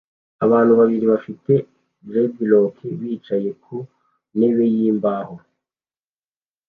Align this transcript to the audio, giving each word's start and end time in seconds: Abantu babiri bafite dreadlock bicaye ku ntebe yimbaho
Abantu 0.45 0.73
babiri 0.79 1.05
bafite 1.13 1.53
dreadlock 2.07 2.77
bicaye 2.99 3.49
ku 3.63 3.75
ntebe 4.37 4.63
yimbaho 4.75 5.35